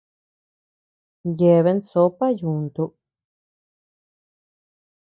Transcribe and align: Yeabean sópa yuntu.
Yeabean 1.37 1.79
sópa 1.91 2.27
yuntu. 2.39 2.83